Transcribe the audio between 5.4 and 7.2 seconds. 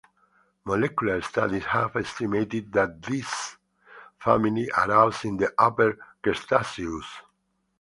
Upper Cretaceous.